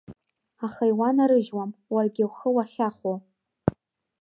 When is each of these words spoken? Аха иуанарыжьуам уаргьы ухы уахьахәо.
Аха 0.65 0.83
иуанарыжьуам 0.91 1.71
уаргьы 1.93 2.23
ухы 2.27 2.49
уахьахәо. 2.55 3.13